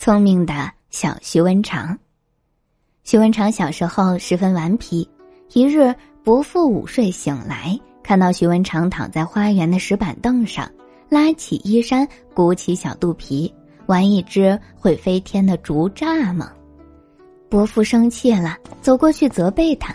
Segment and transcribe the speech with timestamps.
[0.00, 0.54] 聪明的
[0.88, 1.98] 小徐文长。
[3.04, 5.06] 徐文长小时候十分顽皮。
[5.52, 10.66] 一日，伯父午睡醒来，看到徐文长躺在花园的石板凳上，
[11.10, 13.52] 拉起衣衫，鼓起小肚皮，
[13.84, 16.48] 玩一只会飞天的竹蚱蜢。
[17.50, 19.94] 伯父生气了，走过去责备他：“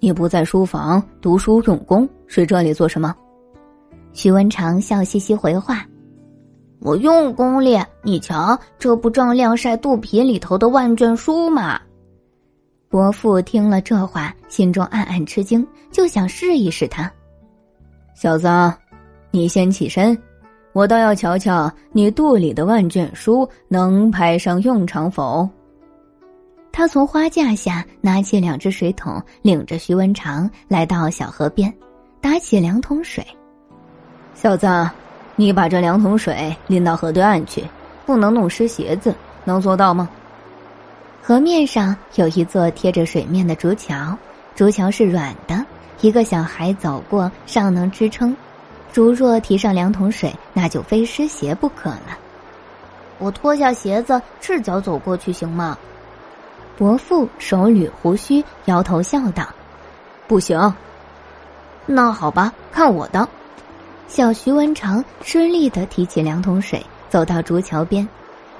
[0.00, 3.16] 你不在书房读书用功，睡这里做什么？”
[4.12, 5.82] 徐文长笑嘻嘻回话
[6.84, 11.80] ：“我用功咧，你瞧，这不正晾晒肚皮里头的万卷书吗？”
[12.90, 17.10] 伯父听了这话，心中暗暗吃惊，就想试一试他。
[18.14, 18.46] 小子，
[19.30, 20.16] 你先起身，
[20.74, 25.48] 我倒要瞧瞧你肚里的万卷书能派上用场否。
[26.70, 31.72] 他从花架下拿起两只水桶，领着徐文长来到小河边，
[32.20, 33.26] 打起两桶水。
[34.34, 34.66] 小子，
[35.36, 37.64] 你把这两桶水拎到河对岸去，
[38.06, 40.08] 不能弄湿鞋子，能做到吗？
[41.22, 44.16] 河面上有一座贴着水面的竹桥，
[44.54, 45.64] 竹桥是软的，
[46.00, 48.36] 一个小孩走过尚能支撑。
[48.92, 52.16] 竹若提上两桶水，那就非湿鞋不可了。
[53.18, 55.76] 我脱下鞋子，赤脚走过去行吗？
[56.76, 59.48] 伯父手捋胡须，摇头笑道
[60.28, 60.74] ：“不行。”
[61.86, 63.28] 那好吧，看我的。
[64.06, 68.06] 小徐文长吃力的提起两桶水，走到竹桥边，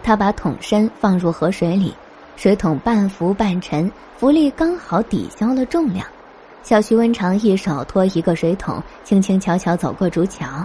[0.02, 1.94] 他把桶身放入河水里，
[2.36, 6.04] 水桶半浮半沉，浮力刚好抵消了重量。
[6.62, 10.64] 小徐文长一手托一个水桶，轻轻巧巧走过竹桥，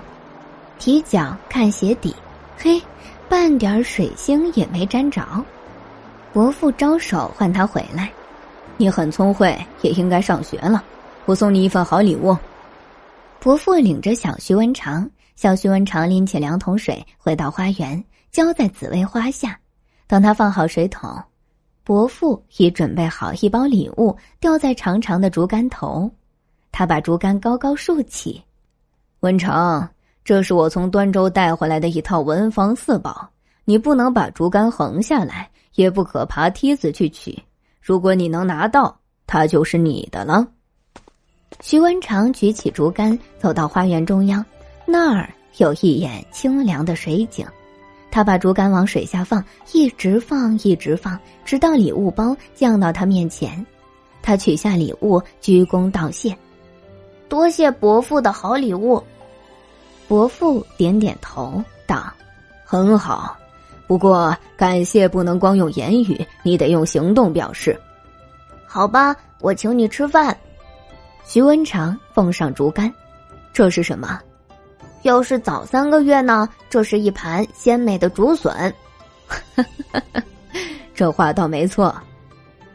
[0.79, 2.15] 提脚看鞋底，
[2.57, 2.81] 嘿，
[3.27, 5.21] 半点水星也没沾着。
[6.31, 8.09] 伯父招手唤他回来，
[8.77, 10.83] 你很聪慧，也应该上学了。
[11.25, 12.35] 我送你一份好礼物。
[13.41, 19.57] 伯父领着小徐文长，小徐文长拎起两桶水回到花园，浇在紫薇花下。
[20.07, 21.09] 等他放好水桶，
[21.83, 26.11] 伯父已准备好一包礼物，吊在长长的竹竿头。
[26.71, 28.43] 他把竹竿高高竖起，
[29.21, 29.89] 文长，
[30.25, 33.29] 这是我从端州带回来的一套文房四宝，
[33.63, 35.49] 你不能把竹竿横下来。
[35.75, 37.41] 也不可爬梯子去取。
[37.79, 40.45] 如果你能拿到，它就是你的了。
[41.61, 44.43] 徐文长举起竹竿，走到花园中央，
[44.85, 47.45] 那儿有一眼清凉的水井。
[48.09, 49.43] 他把竹竿往水下放，
[49.73, 53.63] 一直放，一直放，直到礼物包降到他面前。
[54.21, 56.35] 他取下礼物，鞠躬道谢
[57.27, 59.03] ：“多谢伯父的好礼物。”
[60.07, 62.11] 伯父点点头，道
[62.63, 63.37] ：“很好。”
[63.85, 67.77] 不过，感谢不能光用言语，你得用行动表示。
[68.65, 70.35] 好吧，我请你吃饭。
[71.29, 72.91] 徐文长奉上竹竿，
[73.53, 74.19] 这是什么？
[75.03, 76.49] 要是早三个月呢？
[76.71, 78.73] 这是一盘鲜美的竹笋。
[80.95, 81.95] 这话倒没错。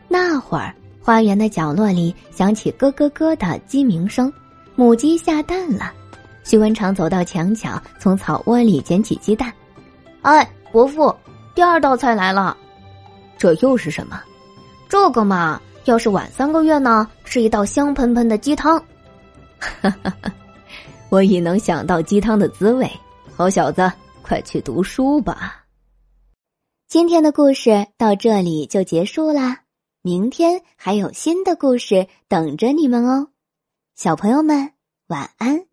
[0.07, 0.73] 那会儿，
[1.03, 4.33] 花园的角落里响起咯咯咯的鸡鸣声，
[4.77, 5.93] 母鸡下蛋了。
[6.45, 9.53] 徐文长走到墙角，从草窝里捡起鸡蛋。
[10.23, 10.49] 哎。
[10.71, 11.13] 伯父，
[11.57, 12.57] 第二道菜来了，
[13.37, 14.21] 这又是什么？
[14.89, 18.79] 这个嘛，要是晚三个月呢，是一道香喷喷的鸡汤。
[19.59, 20.33] 哈哈哈！
[21.11, 22.91] 我已能想到鸡汤的滋味。
[23.37, 23.93] 好小子，
[24.23, 25.65] 快去读书吧。
[26.89, 29.63] 今天的故事到这里就结束啦，
[30.01, 33.29] 明天还有新的故事等着你们哦，
[33.95, 34.73] 小朋友们
[35.09, 35.67] 晚安。